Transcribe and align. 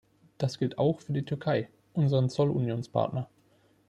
Das 0.39 0.57
gilt 0.57 0.79
auch 0.79 0.99
für 0.99 1.13
die 1.13 1.25
Türkei, 1.25 1.69
unseren 1.93 2.27
Zollunionspartner. 2.27 3.29